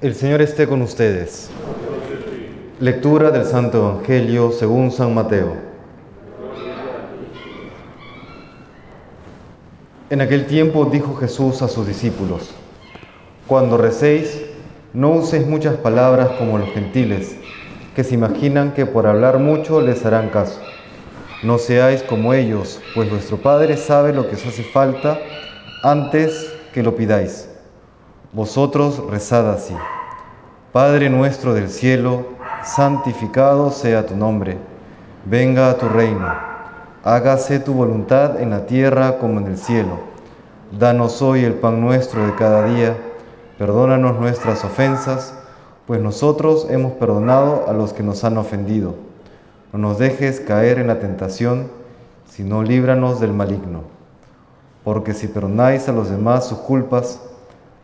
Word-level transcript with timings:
El 0.00 0.14
Señor 0.14 0.40
esté 0.42 0.68
con 0.68 0.80
ustedes. 0.80 1.50
Lectura 2.78 3.32
del 3.32 3.44
Santo 3.44 3.78
Evangelio 3.78 4.52
según 4.52 4.92
San 4.92 5.12
Mateo. 5.12 5.56
En 10.08 10.20
aquel 10.20 10.46
tiempo 10.46 10.84
dijo 10.84 11.16
Jesús 11.16 11.62
a 11.62 11.68
sus 11.68 11.84
discípulos, 11.84 12.54
Cuando 13.48 13.76
recéis, 13.76 14.40
no 14.92 15.10
uséis 15.10 15.48
muchas 15.48 15.76
palabras 15.78 16.28
como 16.38 16.58
los 16.58 16.72
gentiles, 16.72 17.36
que 17.96 18.04
se 18.04 18.14
imaginan 18.14 18.74
que 18.74 18.86
por 18.86 19.08
hablar 19.08 19.40
mucho 19.40 19.80
les 19.80 20.06
harán 20.06 20.28
caso. 20.28 20.60
No 21.42 21.58
seáis 21.58 22.04
como 22.04 22.34
ellos, 22.34 22.80
pues 22.94 23.10
vuestro 23.10 23.38
Padre 23.38 23.76
sabe 23.76 24.12
lo 24.12 24.28
que 24.28 24.36
os 24.36 24.46
hace 24.46 24.62
falta 24.62 25.18
antes 25.82 26.54
que 26.72 26.84
lo 26.84 26.94
pidáis. 26.94 27.47
Vosotros 28.34 29.02
rezad 29.08 29.50
así. 29.50 29.74
Padre 30.70 31.08
nuestro 31.08 31.54
del 31.54 31.70
cielo, 31.70 32.26
santificado 32.62 33.70
sea 33.70 34.04
tu 34.04 34.16
nombre. 34.16 34.58
Venga 35.24 35.70
a 35.70 35.78
tu 35.78 35.88
reino. 35.88 36.30
Hágase 37.04 37.58
tu 37.58 37.72
voluntad 37.72 38.38
en 38.38 38.50
la 38.50 38.66
tierra 38.66 39.16
como 39.16 39.40
en 39.40 39.46
el 39.46 39.56
cielo. 39.56 39.98
Danos 40.78 41.22
hoy 41.22 41.42
el 41.42 41.54
pan 41.54 41.80
nuestro 41.80 42.26
de 42.26 42.34
cada 42.34 42.66
día. 42.66 42.98
Perdónanos 43.56 44.20
nuestras 44.20 44.62
ofensas, 44.62 45.32
pues 45.86 46.02
nosotros 46.02 46.66
hemos 46.68 46.92
perdonado 46.92 47.64
a 47.66 47.72
los 47.72 47.94
que 47.94 48.02
nos 48.02 48.24
han 48.24 48.36
ofendido. 48.36 48.94
No 49.72 49.78
nos 49.78 49.98
dejes 49.98 50.40
caer 50.40 50.78
en 50.78 50.88
la 50.88 51.00
tentación, 51.00 51.70
sino 52.28 52.62
líbranos 52.62 53.20
del 53.20 53.32
maligno. 53.32 53.84
Porque 54.84 55.14
si 55.14 55.28
perdonáis 55.28 55.88
a 55.88 55.92
los 55.92 56.10
demás 56.10 56.46
sus 56.46 56.58
culpas, 56.58 57.22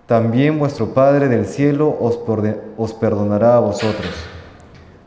también 0.07 0.59
vuestro 0.59 0.93
Padre 0.93 1.29
del 1.29 1.47
cielo 1.47 1.97
os, 1.99 2.93
perdonará 2.95 3.57
a 3.57 3.61
vosotros. 3.61 4.13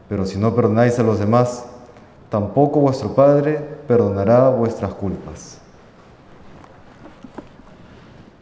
Pero 0.10 0.26
si 0.26 0.40
no 0.40 0.56
perdonáis 0.56 0.98
a 0.98 1.04
los 1.04 1.20
demás, 1.20 1.66
tampoco 2.30 2.80
vuestro 2.80 3.14
Padre 3.14 3.60
perdonará 3.88 4.50
vuestras 4.50 4.94
culpas. 4.96 5.60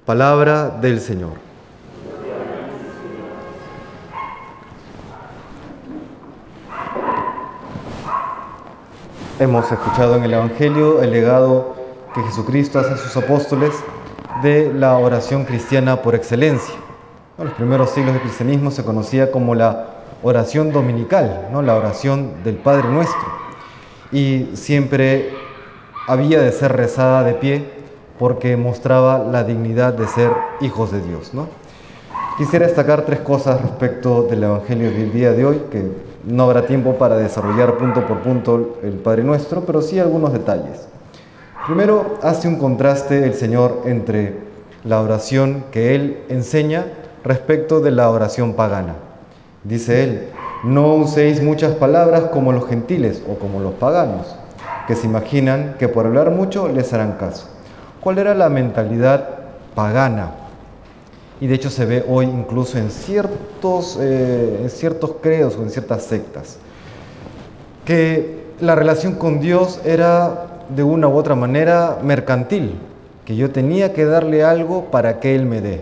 Palabra 0.05 0.69
del 0.69 1.01
Señor. 1.01 1.33
Hemos 9.39 9.69
escuchado 9.69 10.15
en 10.15 10.23
el 10.23 10.33
Evangelio 10.33 11.01
el 11.01 11.11
legado 11.11 11.75
que 12.13 12.21
Jesucristo 12.21 12.79
hace 12.79 12.93
a 12.93 12.97
sus 12.97 13.17
apóstoles 13.17 13.73
de 14.41 14.73
la 14.73 14.97
oración 14.97 15.45
cristiana 15.45 16.01
por 16.01 16.15
excelencia. 16.15 16.75
En 17.37 17.45
los 17.45 17.53
primeros 17.53 17.89
siglos 17.91 18.13
del 18.13 18.21
cristianismo 18.21 18.71
se 18.71 18.83
conocía 18.83 19.31
como 19.31 19.55
la 19.55 19.87
oración 20.23 20.71
dominical, 20.71 21.49
¿no? 21.51 21.61
la 21.61 21.75
oración 21.75 22.43
del 22.43 22.55
Padre 22.55 22.89
Nuestro. 22.89 23.27
Y 24.11 24.49
siempre 24.53 25.33
había 26.07 26.41
de 26.41 26.51
ser 26.51 26.73
rezada 26.73 27.23
de 27.23 27.33
pie 27.33 27.65
porque 28.19 28.55
mostraba 28.55 29.19
la 29.19 29.43
dignidad 29.43 29.93
de 29.93 30.07
ser 30.07 30.31
hijos 30.61 30.91
de 30.91 31.01
Dios. 31.01 31.33
¿no? 31.33 31.47
Quisiera 32.37 32.65
destacar 32.65 33.03
tres 33.03 33.19
cosas 33.19 33.61
respecto 33.61 34.23
del 34.23 34.43
Evangelio 34.43 34.91
del 34.91 35.11
día 35.11 35.31
de 35.31 35.45
hoy, 35.45 35.61
que 35.71 35.91
no 36.25 36.43
habrá 36.43 36.65
tiempo 36.65 36.95
para 36.95 37.17
desarrollar 37.17 37.77
punto 37.77 38.05
por 38.07 38.19
punto 38.19 38.77
el 38.83 38.93
Padre 38.93 39.23
Nuestro, 39.23 39.61
pero 39.61 39.81
sí 39.81 39.99
algunos 39.99 40.33
detalles. 40.33 40.87
Primero, 41.65 42.19
hace 42.21 42.47
un 42.47 42.57
contraste 42.57 43.25
el 43.25 43.33
Señor 43.33 43.81
entre 43.85 44.35
la 44.83 45.01
oración 45.01 45.65
que 45.71 45.95
Él 45.95 46.19
enseña 46.29 46.85
respecto 47.23 47.79
de 47.79 47.89
la 47.89 48.11
oración 48.11 48.53
pagana. 48.53 48.93
Dice 49.63 50.03
Él, 50.03 50.29
no 50.63 50.93
uséis 50.93 51.41
muchas 51.41 51.73
palabras 51.73 52.25
como 52.25 52.51
los 52.51 52.67
gentiles 52.67 53.23
o 53.27 53.39
como 53.39 53.61
los 53.61 53.73
paganos, 53.73 54.35
que 54.85 54.95
se 54.95 55.07
imaginan 55.07 55.75
que 55.79 55.87
por 55.87 56.05
hablar 56.05 56.29
mucho 56.29 56.67
les 56.67 56.93
harán 56.93 57.13
caso. 57.13 57.49
¿Cuál 57.99 58.19
era 58.19 58.35
la 58.35 58.49
mentalidad 58.49 59.27
pagana? 59.73 60.33
Y 61.41 61.47
de 61.47 61.55
hecho 61.55 61.71
se 61.71 61.85
ve 61.85 62.05
hoy 62.07 62.25
incluso 62.25 62.77
en 62.77 62.91
ciertos, 62.91 63.97
eh, 63.99 64.59
en 64.61 64.69
ciertos 64.69 65.15
credos 65.19 65.55
o 65.55 65.63
en 65.63 65.71
ciertas 65.71 66.03
sectas, 66.03 66.59
que 67.85 68.45
la 68.59 68.75
relación 68.75 69.15
con 69.15 69.39
Dios 69.39 69.81
era 69.83 70.54
de 70.69 70.83
una 70.83 71.07
u 71.07 71.15
otra 71.15 71.35
manera 71.35 71.99
mercantil, 72.01 72.75
que 73.25 73.35
yo 73.35 73.51
tenía 73.51 73.93
que 73.93 74.05
darle 74.05 74.43
algo 74.43 74.85
para 74.85 75.19
que 75.19 75.35
Él 75.35 75.45
me 75.45 75.61
dé, 75.61 75.81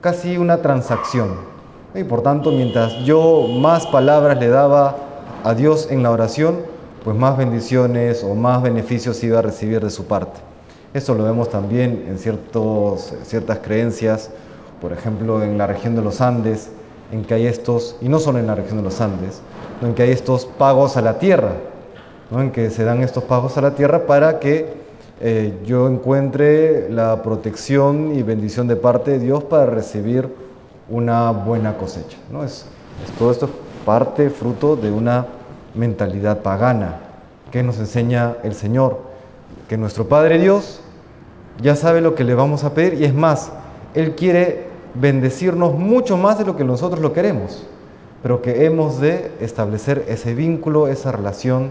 casi 0.00 0.36
una 0.36 0.58
transacción. 0.58 1.36
Y 1.94 2.04
por 2.04 2.22
tanto, 2.22 2.52
mientras 2.52 2.94
yo 3.04 3.46
más 3.48 3.86
palabras 3.86 4.38
le 4.38 4.48
daba 4.48 4.96
a 5.44 5.54
Dios 5.54 5.88
en 5.90 6.02
la 6.02 6.10
oración, 6.10 6.56
pues 7.04 7.16
más 7.16 7.36
bendiciones 7.36 8.22
o 8.24 8.34
más 8.34 8.62
beneficios 8.62 9.22
iba 9.24 9.38
a 9.38 9.42
recibir 9.42 9.82
de 9.82 9.90
su 9.90 10.06
parte. 10.06 10.40
Eso 10.94 11.14
lo 11.14 11.24
vemos 11.24 11.50
también 11.50 12.06
en 12.08 12.18
ciertos, 12.18 13.14
ciertas 13.22 13.58
creencias, 13.58 14.30
por 14.80 14.92
ejemplo 14.92 15.42
en 15.42 15.58
la 15.58 15.66
región 15.66 15.94
de 15.96 16.02
los 16.02 16.20
Andes, 16.20 16.70
en 17.12 17.24
que 17.24 17.34
hay 17.34 17.46
estos, 17.46 17.96
y 18.00 18.08
no 18.08 18.18
solo 18.18 18.38
en 18.38 18.46
la 18.46 18.54
región 18.54 18.78
de 18.78 18.84
los 18.84 19.00
Andes, 19.00 19.40
en 19.82 19.94
que 19.94 20.02
hay 20.02 20.10
estos 20.10 20.44
pagos 20.44 20.96
a 20.96 21.02
la 21.02 21.18
tierra, 21.18 21.52
en 22.30 22.50
que 22.50 22.70
se 22.70 22.84
dan 22.84 23.02
estos 23.02 23.24
pagos 23.24 23.56
a 23.56 23.62
la 23.62 23.74
tierra 23.74 24.06
para 24.06 24.38
que 24.38 24.66
eh, 25.20 25.58
yo 25.64 25.88
encuentre 25.88 26.90
la 26.90 27.22
protección 27.22 28.14
y 28.14 28.22
bendición 28.22 28.68
de 28.68 28.76
parte 28.76 29.12
de 29.12 29.18
Dios 29.18 29.44
para 29.44 29.66
recibir 29.66 30.28
una 30.88 31.30
buena 31.30 31.76
cosecha. 31.76 32.18
¿no? 32.30 32.44
Es, 32.44 32.66
todo 33.18 33.30
esto 33.30 33.46
es 33.46 33.52
parte, 33.84 34.30
fruto 34.30 34.76
de 34.76 34.90
una 34.90 35.26
mentalidad 35.74 36.42
pagana 36.42 36.96
que 37.50 37.62
nos 37.62 37.78
enseña 37.78 38.36
el 38.42 38.54
Señor, 38.54 39.00
que 39.68 39.78
nuestro 39.78 40.06
Padre 40.08 40.38
Dios 40.38 40.80
ya 41.62 41.74
sabe 41.74 42.00
lo 42.00 42.14
que 42.14 42.24
le 42.24 42.34
vamos 42.34 42.64
a 42.64 42.74
pedir 42.74 42.94
y 43.00 43.04
es 43.04 43.14
más, 43.14 43.50
Él 43.94 44.14
quiere 44.14 44.68
bendecirnos 44.94 45.74
mucho 45.74 46.16
más 46.16 46.38
de 46.38 46.44
lo 46.44 46.56
que 46.56 46.64
nosotros 46.64 47.00
lo 47.00 47.12
queremos, 47.12 47.66
pero 48.22 48.42
que 48.42 48.66
hemos 48.66 49.00
de 49.00 49.32
establecer 49.40 50.04
ese 50.08 50.34
vínculo, 50.34 50.88
esa 50.88 51.10
relación 51.10 51.70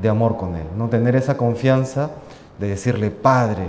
de 0.00 0.08
amor 0.08 0.36
con 0.36 0.54
Él, 0.56 0.66
no 0.76 0.88
tener 0.88 1.16
esa 1.16 1.36
confianza 1.36 2.10
de 2.58 2.68
decirle 2.68 3.10
Padre. 3.10 3.64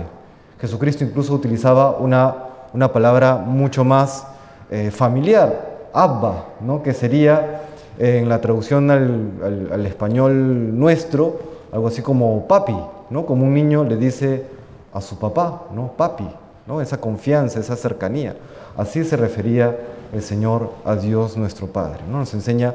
Jesucristo 0.60 1.04
incluso 1.04 1.34
utilizaba 1.34 1.92
una, 1.92 2.34
una 2.72 2.92
palabra 2.92 3.36
mucho 3.36 3.84
más 3.84 4.26
eh, 4.70 4.90
familiar, 4.90 5.88
Abba, 5.92 6.46
¿no? 6.60 6.82
que 6.82 6.92
sería 6.92 7.62
eh, 7.98 8.18
en 8.18 8.28
la 8.28 8.40
traducción 8.40 8.90
al, 8.90 9.70
al, 9.72 9.86
español 9.86 10.78
nuestro, 10.78 11.40
algo 11.72 11.88
así 11.88 12.02
como 12.02 12.46
papi, 12.46 12.76
¿no? 13.10 13.24
como 13.24 13.44
un 13.44 13.54
niño 13.54 13.84
le 13.84 13.96
dice 13.96 14.44
a 14.92 15.00
su 15.00 15.18
papá, 15.18 15.64
¿no? 15.74 15.92
papi, 15.96 16.28
¿no? 16.66 16.80
esa 16.80 17.00
confianza, 17.00 17.60
esa 17.60 17.76
cercanía. 17.76 18.36
Así 18.76 19.04
se 19.04 19.16
refería 19.16 19.76
el 20.12 20.22
Señor 20.22 20.70
a 20.84 20.94
Dios 20.96 21.36
nuestro 21.36 21.68
Padre. 21.68 22.00
¿no? 22.10 22.18
Nos 22.18 22.34
enseña 22.34 22.74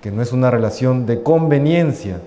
que 0.00 0.10
no 0.10 0.22
es 0.22 0.32
una 0.32 0.50
relación 0.50 1.06
de 1.06 1.22
conveniencia, 1.22 2.20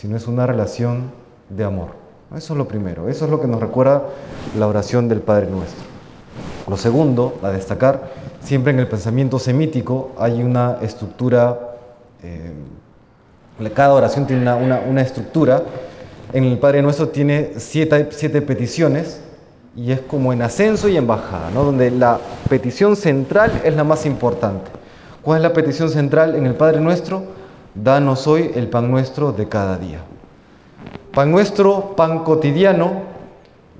sino 0.00 0.16
es 0.16 0.26
una 0.26 0.46
relación 0.46 1.10
de 1.50 1.62
amor. 1.62 1.88
Eso 2.34 2.54
es 2.54 2.58
lo 2.58 2.66
primero, 2.66 3.10
eso 3.10 3.26
es 3.26 3.30
lo 3.30 3.38
que 3.38 3.46
nos 3.46 3.60
recuerda 3.60 4.04
la 4.58 4.66
oración 4.66 5.10
del 5.10 5.20
Padre 5.20 5.46
Nuestro. 5.50 5.84
Lo 6.66 6.78
segundo, 6.78 7.38
a 7.42 7.50
destacar, 7.50 8.10
siempre 8.40 8.72
en 8.72 8.78
el 8.78 8.88
pensamiento 8.88 9.38
semítico 9.38 10.12
hay 10.18 10.42
una 10.42 10.78
estructura, 10.80 11.76
eh, 12.22 12.50
cada 13.74 13.92
oración 13.92 14.26
tiene 14.26 14.50
una, 14.50 15.02
estructura, 15.02 15.64
en 16.32 16.44
el 16.44 16.58
Padre 16.58 16.80
Nuestro 16.80 17.10
tiene 17.10 17.50
siete, 17.58 18.08
siete, 18.10 18.40
peticiones 18.40 19.20
y 19.76 19.92
es 19.92 20.00
como 20.00 20.32
en 20.32 20.40
ascenso 20.40 20.88
y 20.88 20.96
en 20.96 21.06
bajada, 21.06 21.50
¿no? 21.50 21.64
donde 21.64 21.90
la 21.90 22.18
petición 22.48 22.96
central 22.96 23.60
es 23.64 23.76
la 23.76 23.84
más 23.84 24.06
importante. 24.06 24.70
¿Cuál 25.20 25.38
es 25.38 25.42
la 25.42 25.52
petición 25.52 25.90
central 25.90 26.36
en 26.36 26.46
el 26.46 26.54
Padre 26.54 26.80
Nuestro? 26.80 27.39
Danos 27.74 28.26
hoy 28.26 28.50
el 28.54 28.68
pan 28.68 28.90
nuestro 28.90 29.32
de 29.32 29.48
cada 29.48 29.78
día. 29.78 30.00
Pan 31.12 31.30
nuestro, 31.30 31.94
pan 31.96 32.20
cotidiano, 32.20 33.02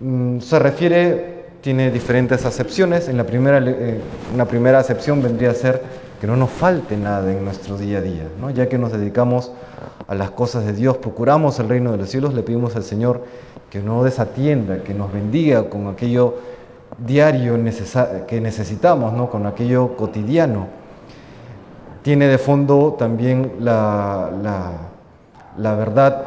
mm, 0.00 0.40
se 0.40 0.58
refiere, 0.58 1.44
tiene 1.60 1.90
diferentes 1.90 2.44
acepciones. 2.44 3.08
En 3.08 3.16
la 3.16 3.24
primera, 3.24 3.58
eh, 3.58 4.00
una 4.34 4.46
primera 4.46 4.78
acepción 4.78 5.22
vendría 5.22 5.50
a 5.50 5.54
ser 5.54 5.82
que 6.20 6.26
no 6.26 6.36
nos 6.36 6.50
falte 6.50 6.96
nada 6.96 7.30
en 7.32 7.44
nuestro 7.44 7.78
día 7.78 7.98
a 7.98 8.02
día, 8.02 8.28
¿no? 8.38 8.50
ya 8.50 8.68
que 8.68 8.76
nos 8.76 8.92
dedicamos 8.92 9.52
a 10.06 10.14
las 10.14 10.30
cosas 10.32 10.66
de 10.66 10.72
Dios, 10.74 10.98
procuramos 10.98 11.58
el 11.60 11.68
reino 11.68 11.92
de 11.92 11.98
los 11.98 12.10
cielos, 12.10 12.34
le 12.34 12.42
pedimos 12.42 12.76
al 12.76 12.82
Señor 12.82 13.24
que 13.70 13.80
no 13.80 14.04
desatienda, 14.04 14.82
que 14.82 14.92
nos 14.92 15.12
bendiga 15.12 15.70
con 15.70 15.86
aquello 15.86 16.34
diario 16.98 17.58
que 18.26 18.40
necesitamos, 18.40 19.12
¿no? 19.14 19.30
con 19.30 19.46
aquello 19.46 19.96
cotidiano 19.96 20.79
tiene 22.02 22.28
de 22.28 22.38
fondo 22.38 22.96
también 22.98 23.52
la, 23.60 24.30
la, 25.56 25.74
verdad 25.74 26.26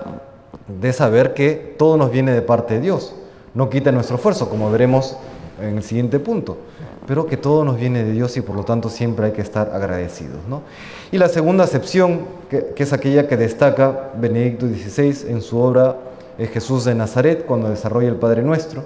de 0.68 0.94
saber 0.94 1.34
que 1.34 1.76
todo 1.78 1.98
nos 1.98 2.12
viene 2.12 2.32
de 2.32 2.42
parte 2.42 2.76
de 2.76 2.82
Dios. 2.82 3.16
No 3.54 3.70
quita 3.70 3.92
nuestro 3.92 4.18
esfuerzo, 4.18 4.50
como 4.50 4.72
veremos 4.72 5.18
en 5.62 5.78
el 5.78 5.84
siguiente 5.84 6.20
punto, 6.20 6.58
pero 7.08 7.26
que 7.28 7.38
todo 7.38 7.64
nos 7.64 7.78
viene 7.78 8.04
de 8.04 8.12
Dios 8.12 8.36
y 8.38 8.42
por 8.42 8.56
lo 8.56 8.64
tanto 8.64 8.90
siempre 8.90 9.28
hay 9.28 9.32
que 9.32 9.42
estar 9.42 9.72
agradecidos. 9.74 10.40
¿no? 10.48 10.62
Y 11.12 11.18
la 11.18 11.30
segunda 11.30 11.64
acepción, 11.64 12.22
que, 12.50 12.74
es 12.76 12.94
aquella 12.94 13.28
que 13.28 13.38
destaca 13.38 14.12
Benedicto 14.16 14.68
XVI 14.68 15.30
en 15.30 15.42
su 15.42 15.60
obra 15.60 15.98
eh, 16.38 16.48
Jesús 16.48 16.86
de 16.86 16.96
Nazaret, 16.96 17.46
cuando 17.46 17.70
desarrolla 17.70 18.10
el 18.10 18.16
Padre 18.16 18.42
Nuestro, 18.42 18.84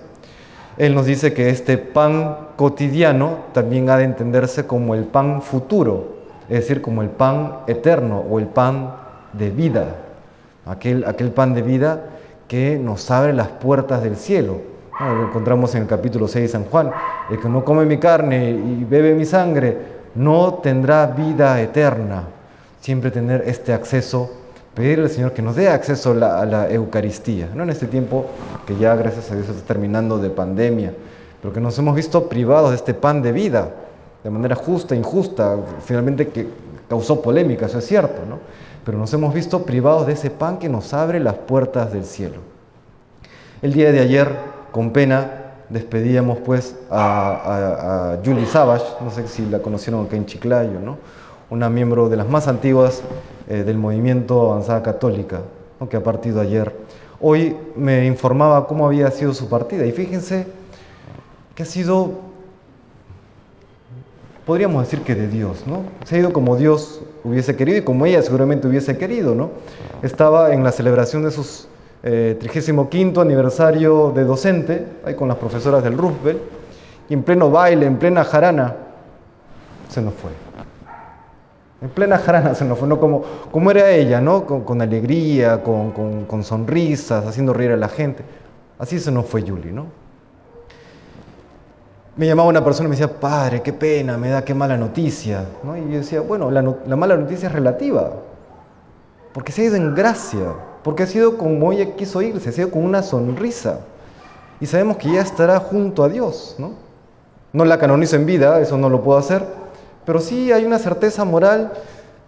él 0.77 0.93
nos 0.93 1.05
dice 1.05 1.33
que 1.33 1.49
este 1.49 1.77
pan 1.77 2.49
cotidiano 2.55 3.45
también 3.53 3.89
ha 3.89 3.97
de 3.97 4.03
entenderse 4.03 4.67
como 4.67 4.93
el 4.93 5.05
pan 5.05 5.41
futuro, 5.41 6.16
es 6.49 6.61
decir, 6.61 6.81
como 6.81 7.01
el 7.01 7.09
pan 7.09 7.59
eterno 7.67 8.19
o 8.29 8.39
el 8.39 8.47
pan 8.47 8.93
de 9.33 9.49
vida, 9.49 9.95
aquel, 10.65 11.03
aquel 11.05 11.31
pan 11.31 11.53
de 11.53 11.61
vida 11.61 12.03
que 12.47 12.77
nos 12.77 13.09
abre 13.11 13.33
las 13.33 13.47
puertas 13.47 14.03
del 14.03 14.15
cielo. 14.15 14.61
Lo 14.99 15.27
encontramos 15.27 15.75
en 15.75 15.83
el 15.83 15.87
capítulo 15.87 16.27
6 16.27 16.43
de 16.43 16.49
San 16.49 16.63
Juan, 16.65 16.91
el 17.29 17.39
que 17.39 17.49
no 17.49 17.63
come 17.63 17.85
mi 17.85 17.99
carne 17.99 18.49
y 18.49 18.83
bebe 18.83 19.13
mi 19.13 19.25
sangre 19.25 19.77
no 20.15 20.55
tendrá 20.55 21.05
vida 21.07 21.61
eterna. 21.61 22.23
Siempre 22.81 23.11
tener 23.11 23.43
este 23.45 23.73
acceso 23.73 24.31
pedirle 24.77 25.05
al 25.05 25.09
Señor 25.09 25.33
que 25.33 25.41
nos 25.41 25.55
dé 25.55 25.69
acceso 25.69 26.11
a 26.11 26.45
la, 26.45 26.69
Eucaristía, 26.69 27.49
¿no? 27.55 27.63
en 27.63 27.71
este 27.71 27.87
tiempo 27.87 28.27
que 28.67 28.77
ya 28.77 28.95
gracias 28.95 29.31
a 29.31 29.35
Dios 29.35 29.49
está 29.49 29.65
terminando 29.65 30.19
de 30.19 30.29
pandemia, 30.29 30.93
pero 31.41 31.51
que 31.51 31.59
nos 31.59 31.79
hemos 31.79 31.95
visto 31.95 32.29
privados 32.29 32.69
de 32.69 32.75
este 32.75 32.93
pan 32.93 33.23
de 33.23 33.31
vida, 33.31 33.71
de 34.27 34.31
manera 34.31 34.55
justa, 34.55 34.93
injusta, 34.93 35.55
finalmente 35.85 36.27
que 36.27 36.45
causó 36.89 37.21
polémica, 37.21 37.67
eso 37.67 37.77
es 37.77 37.87
cierto, 37.87 38.25
¿no? 38.27 38.39
pero 38.83 38.97
nos 38.97 39.13
hemos 39.13 39.33
visto 39.33 39.63
privados 39.63 40.05
de 40.05 40.11
ese 40.11 40.29
pan 40.29 40.59
que 40.59 40.67
nos 40.67 40.93
abre 40.93 41.21
las 41.21 41.35
puertas 41.35 41.93
del 41.93 42.03
cielo. 42.03 42.35
El 43.61 43.71
día 43.71 43.89
de 43.93 44.01
ayer, 44.01 44.29
con 44.73 44.91
pena, 44.91 45.53
despedíamos 45.69 46.39
pues 46.39 46.75
a, 46.91 48.17
Julie 48.21 48.45
Savage, 48.45 48.83
no 48.99 49.11
sé 49.11 49.29
si 49.29 49.45
la 49.45 49.59
conocieron 49.59 50.05
acá 50.05 50.17
en 50.17 50.25
Chiclayo, 50.25 50.81
¿no? 50.81 50.97
una 51.49 51.69
miembro 51.69 52.09
de 52.09 52.17
las 52.17 52.27
más 52.27 52.49
antiguas 52.49 53.03
eh, 53.47 53.63
del 53.63 53.77
movimiento 53.77 54.51
Avanzada 54.51 54.83
Católica, 54.83 55.39
que 55.89 55.95
ha 55.95 56.03
partido 56.03 56.41
ayer. 56.41 56.75
Hoy 57.21 57.55
me 57.77 58.05
informaba 58.05 58.67
cómo 58.67 58.87
había 58.87 59.09
sido 59.09 59.33
su 59.33 59.47
partida 59.47 59.85
y 59.85 59.93
fíjense 59.93 60.47
que 61.55 61.63
ha 61.63 61.65
sido, 61.65 62.11
podríamos 64.47 64.81
decir 64.81 65.01
que 65.01 65.13
de 65.13 65.27
Dios, 65.27 65.65
¿no? 65.67 65.83
Se 66.05 66.15
ha 66.15 66.19
ido 66.19 66.31
como 66.31 66.55
Dios 66.55 67.01
hubiese 67.25 67.57
querido 67.57 67.79
y 67.79 67.81
como 67.81 68.05
ella 68.05 68.21
seguramente 68.21 68.65
hubiese 68.65 68.97
querido, 68.97 69.35
¿no? 69.35 69.51
Estaba 70.01 70.53
en 70.53 70.63
la 70.63 70.71
celebración 70.71 71.23
de 71.23 71.31
su 71.31 71.67
eh, 72.01 72.37
35 72.39 73.19
aniversario 73.19 74.13
de 74.15 74.23
docente, 74.23 74.87
ahí 75.05 75.15
con 75.15 75.27
las 75.27 75.35
profesoras 75.35 75.83
del 75.83 75.97
Roosevelt, 75.97 76.39
y 77.09 77.13
en 77.13 77.23
pleno 77.23 77.51
baile, 77.51 77.85
en 77.85 77.97
plena 77.97 78.23
jarana, 78.23 78.73
se 79.89 80.01
nos 80.01 80.13
fue. 80.13 80.31
En 81.81 81.89
plena 81.89 82.17
jarana 82.17 82.55
se 82.55 82.63
nos 82.63 82.79
fue, 82.79 82.87
¿no? 82.87 83.01
como, 83.01 83.23
como 83.51 83.69
era 83.69 83.91
ella, 83.91 84.21
¿no? 84.21 84.45
con, 84.45 84.81
alegría, 84.81 85.61
con, 85.61 86.43
sonrisas, 86.45 87.25
haciendo 87.25 87.53
reír 87.53 87.71
a 87.71 87.77
la 87.77 87.89
gente. 87.89 88.23
Así 88.79 88.97
se 88.97 89.11
nos 89.11 89.25
fue 89.25 89.41
Julie, 89.41 89.73
¿no? 89.73 90.06
Me 92.17 92.25
llamaba 92.25 92.49
una 92.49 92.63
persona 92.63 92.87
y 92.87 92.89
me 92.89 92.95
decía, 92.95 93.19
padre, 93.19 93.61
qué 93.61 93.71
pena, 93.71 94.17
me 94.17 94.29
da 94.29 94.43
qué 94.43 94.55
mala 94.55 94.75
noticia. 94.75 95.45
¿no? 95.63 95.77
Y 95.77 95.81
yo 95.81 95.97
decía, 95.99 96.21
bueno, 96.21 96.49
la, 96.49 96.61
la 96.85 96.95
mala 96.95 97.15
noticia 97.15 97.47
es 97.47 97.53
relativa, 97.53 98.11
porque 99.33 99.51
se 99.51 99.61
ha 99.61 99.65
ido 99.65 99.75
en 99.75 99.93
gracia, 99.93 100.53
porque 100.83 101.03
ha 101.03 101.07
sido 101.07 101.37
como 101.37 101.71
ella 101.71 101.95
quiso 101.95 102.21
irse, 102.23 102.51
se 102.51 102.61
ha 102.61 102.63
ido 102.65 102.73
con 102.73 102.83
una 102.83 103.03
sonrisa. 103.03 103.81
Y 104.59 104.65
sabemos 104.65 104.97
que 104.97 105.11
ya 105.11 105.21
estará 105.21 105.59
junto 105.59 106.03
a 106.03 106.09
Dios, 106.09 106.55
¿no? 106.57 106.71
No 107.53 107.65
la 107.65 107.77
canonizo 107.77 108.15
en 108.15 108.25
vida, 108.25 108.59
eso 108.59 108.77
no 108.77 108.89
lo 108.89 109.03
puedo 109.03 109.19
hacer, 109.19 109.45
pero 110.05 110.19
sí 110.19 110.51
hay 110.51 110.65
una 110.65 110.79
certeza 110.79 111.23
moral 111.23 111.71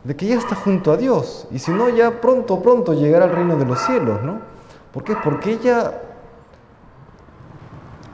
de 0.03 0.15
que 0.15 0.27
ya 0.27 0.38
está 0.38 0.56
junto 0.56 0.92
a 0.92 0.97
Dios. 0.97 1.47
Y 1.51 1.59
si 1.59 1.71
no, 1.71 1.89
ya 1.89 2.21
pronto, 2.21 2.62
pronto 2.62 2.94
llegará 2.94 3.25
al 3.25 3.31
reino 3.31 3.57
de 3.57 3.65
los 3.65 3.80
cielos, 3.80 4.21
¿no? 4.21 4.39
¿Por 4.94 5.03
qué? 5.03 5.15
Porque 5.24 5.53
ella 5.53 5.94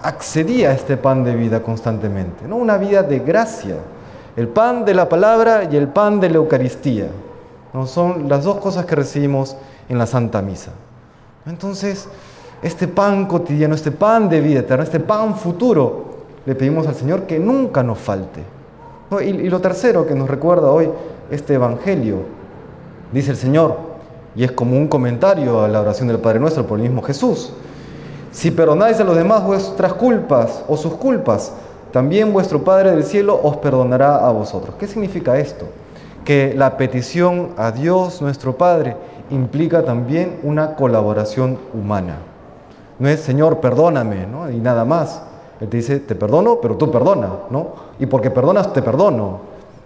accedía 0.07 0.69
a 0.69 0.73
este 0.73 0.97
pan 0.97 1.23
de 1.23 1.35
vida 1.35 1.61
constantemente, 1.61 2.47
¿no? 2.47 2.57
Una 2.57 2.77
vida 2.77 3.03
de 3.03 3.19
gracia. 3.19 3.77
El 4.35 4.49
pan 4.49 4.85
de 4.85 4.93
la 4.93 5.07
palabra 5.07 5.67
y 5.71 5.75
el 5.77 5.87
pan 5.87 6.19
de 6.19 6.29
la 6.29 6.37
Eucaristía. 6.37 7.07
¿no? 7.73 7.87
Son 7.87 8.27
las 8.27 8.43
dos 8.43 8.57
cosas 8.57 8.85
que 8.85 8.95
recibimos 8.95 9.55
en 9.87 9.97
la 9.97 10.05
Santa 10.05 10.41
Misa. 10.41 10.71
Entonces, 11.45 12.07
este 12.61 12.87
pan 12.87 13.27
cotidiano, 13.27 13.75
este 13.75 13.91
pan 13.91 14.27
de 14.27 14.41
vida 14.41 14.59
eterna, 14.59 14.83
este 14.83 14.99
pan 14.99 15.35
futuro, 15.35 16.15
le 16.45 16.53
pedimos 16.55 16.85
al 16.87 16.95
Señor 16.95 17.23
que 17.23 17.39
nunca 17.39 17.81
nos 17.81 17.97
falte 17.97 18.55
y, 19.21 19.49
lo 19.49 19.61
tercero 19.61 20.05
que 20.07 20.15
nos 20.15 20.29
recuerda 20.29 20.69
hoy 20.69 20.89
este 21.29 21.53
Evangelio, 21.55 22.19
dice 23.11 23.31
el 23.31 23.37
Señor, 23.37 23.77
y 24.35 24.43
es 24.43 24.51
como 24.51 24.77
un 24.77 24.87
comentario 24.87 25.63
a 25.63 25.67
la 25.67 25.81
oración 25.81 26.07
del 26.07 26.19
Padre 26.19 26.39
Nuestro 26.39 26.65
por 26.65 26.79
el 26.79 26.83
mismo 26.83 27.01
Jesús. 27.01 27.53
Si 28.35 28.51
perdonáis 28.51 28.99
a 28.99 29.05
los 29.05 29.15
demás 29.15 29.45
vuestras 29.45 29.93
culpas 29.93 30.61
o 30.67 30.75
sus 30.75 30.95
culpas, 30.95 31.53
también 31.93 32.33
vuestro 32.33 32.65
Padre 32.65 32.91
del 32.91 33.05
cielo 33.05 33.39
os 33.41 33.55
perdonará 33.55 34.17
a 34.27 34.29
vosotros. 34.33 34.75
¿Qué 34.77 34.87
significa 34.87 35.37
esto? 35.37 35.67
Que 36.25 36.53
la 36.53 36.75
petición 36.75 37.51
a 37.55 37.71
Dios 37.71 38.21
nuestro 38.21 38.57
Padre 38.57 38.97
implica 39.29 39.85
también 39.85 40.41
una 40.43 40.75
colaboración 40.75 41.57
humana. 41.73 42.17
No 42.99 43.07
es 43.07 43.21
Señor, 43.21 43.61
perdóname, 43.61 44.27
¿no? 44.27 44.51
y 44.51 44.57
nada 44.57 44.83
más, 44.83 45.21
él 45.61 45.69
te 45.69 45.77
dice, 45.77 46.01
te 46.01 46.13
perdono, 46.13 46.59
pero 46.61 46.75
tú 46.75 46.91
perdona, 46.91 47.29
¿no? 47.49 47.67
Y 47.99 48.05
porque 48.05 48.31
perdonas, 48.31 48.73
te 48.73 48.81
perdono. 48.81 49.39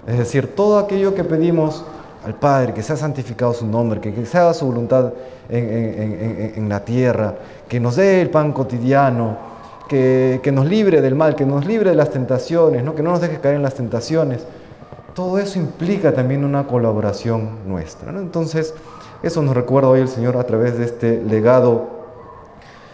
Es 0.08 0.18
decir, 0.18 0.56
todo 0.56 0.80
aquello 0.80 1.14
que 1.14 1.24
pedimos 1.24 1.86
al 2.26 2.36
Padre, 2.36 2.74
que 2.74 2.84
sea 2.84 2.98
santificado 2.98 3.54
su 3.54 3.66
nombre, 3.66 4.02
que, 4.02 4.26
se 4.26 4.38
haga 4.38 4.54
su 4.54 4.66
voluntad 4.66 5.14
en, 5.50 6.68
la 6.70 6.84
tierra, 6.84 7.36
que 7.68 7.80
nos 7.80 7.96
dé 7.96 8.22
el 8.22 8.30
pan 8.30 8.52
cotidiano, 8.52 9.38
que, 9.88 10.42
nos 10.54 10.68
libre 10.68 11.02
del 11.02 11.16
mal, 11.16 11.36
que 11.36 11.46
nos 11.46 11.66
libre 11.66 11.92
de 11.92 11.96
las 11.96 12.12
tentaciones, 12.12 12.84
¿no? 12.84 12.96
que 12.96 13.04
no 13.04 13.12
nos 13.12 13.22
deje 13.22 13.40
caer 13.40 13.56
en 13.56 13.64
las 13.64 13.76
tentaciones. 13.76 14.46
Todo 15.16 15.40
eso 15.40 15.60
implica 15.60 16.14
también 16.14 16.46
una 16.46 16.68
colaboración 16.68 17.68
nuestra. 17.68 18.12
Entonces, 18.12 18.74
eso 19.24 19.42
nos 19.42 19.56
recuerda 19.56 19.90
hoy 19.90 20.02
el 20.02 20.08
Señor 20.08 20.38
a 20.38 20.44
través 20.44 20.78
de 20.78 20.86
este 20.86 21.22
legado 21.24 22.00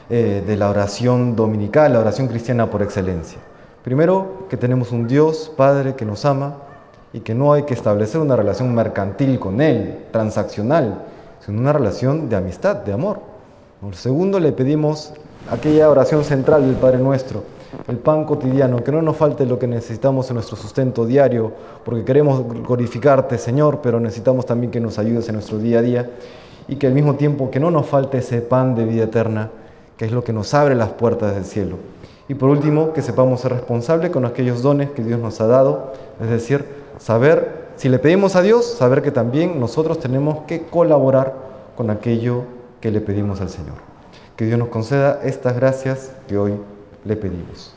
eh, 0.09 0.43
de 0.45 0.55
la 0.55 0.69
oración 0.69 1.35
dominical, 1.35 1.93
la 1.93 1.99
oración 1.99 2.27
cristiana 2.27 2.69
por 2.69 2.81
excelencia. 2.81 3.39
Primero, 3.83 4.47
que 4.49 4.57
tenemos 4.57 4.91
un 4.91 5.07
Dios 5.07 5.51
Padre 5.55 5.95
que 5.95 6.05
nos 6.05 6.25
ama 6.25 6.57
y 7.15 7.21
que 7.21 7.33
no 7.33 7.53
hay 7.53 7.63
que 7.63 7.73
establecer 7.73 8.19
una 8.19 8.35
relación 8.35 8.75
mercantil 8.75 9.39
con 9.39 9.61
Él, 9.61 9.99
transaccional, 10.11 11.05
sino 11.39 11.61
una 11.61 11.71
relación 11.71 12.27
de 12.27 12.35
amistad, 12.35 12.75
de 12.75 12.91
amor. 12.91 13.19
segundo, 13.93 14.37
le 14.37 14.51
pedimos 14.51 15.13
aquella 15.49 15.89
oración 15.89 16.25
central 16.25 16.65
del 16.65 16.75
Padre 16.75 16.97
Nuestro, 16.97 17.43
el 17.87 17.99
pan 17.99 18.25
cotidiano, 18.25 18.83
que 18.83 18.91
no 18.91 19.01
nos 19.01 19.15
falte 19.15 19.45
lo 19.45 19.57
que 19.57 19.65
necesitamos 19.65 20.29
en 20.29 20.33
nuestro 20.33 20.57
sustento 20.57 21.05
diario, 21.05 21.53
porque 21.85 22.03
queremos 22.03 22.45
glorificarte, 22.67 23.37
Señor, 23.37 23.79
pero 23.81 23.97
necesitamos 24.01 24.45
también 24.45 24.69
que 24.69 24.81
nos 24.81 24.99
ayudes 24.99 25.29
en 25.29 25.35
nuestro 25.35 25.57
día 25.57 25.79
a 25.79 25.81
día 25.81 26.09
y 26.67 26.75
que 26.75 26.87
al 26.87 26.93
mismo 26.93 27.15
tiempo 27.15 27.49
que 27.49 27.61
no 27.61 27.71
nos 27.71 27.85
falte 27.85 28.17
ese 28.17 28.41
pan 28.41 28.75
de 28.75 28.83
vida 28.83 29.05
eterna 29.05 29.51
que 29.97 30.03
es 30.03 30.11
lo 30.11 30.23
que 30.23 30.33
nos 30.33 30.53
abre 30.53 30.75
las 30.75 30.89
puertas 30.89 31.33
del 31.33 31.45
cielo. 31.45 31.77
Y 32.27 32.33
por 32.33 32.49
último, 32.49 32.93
que 32.93 33.01
sepamos 33.01 33.41
ser 33.41 33.51
responsables 33.51 34.09
con 34.09 34.25
aquellos 34.25 34.63
dones 34.63 34.89
que 34.91 35.03
Dios 35.03 35.19
nos 35.19 35.39
ha 35.41 35.47
dado, 35.47 35.93
es 36.19 36.29
decir, 36.29 36.65
saber, 36.97 37.65
si 37.75 37.89
le 37.89 37.99
pedimos 37.99 38.35
a 38.35 38.41
Dios, 38.41 38.65
saber 38.65 39.03
que 39.03 39.11
también 39.11 39.59
nosotros 39.59 39.99
tenemos 39.99 40.39
que 40.47 40.63
colaborar 40.63 41.35
con 41.75 41.89
aquello 41.89 42.43
que 42.81 42.89
le 42.89 43.01
pedimos 43.01 43.41
al 43.41 43.49
Señor. 43.49 43.75
Que 44.35 44.45
Dios 44.45 44.57
nos 44.57 44.69
conceda 44.69 45.19
estas 45.23 45.55
gracias 45.55 46.11
que 46.27 46.37
hoy 46.37 46.53
le 47.03 47.15
pedimos. 47.15 47.74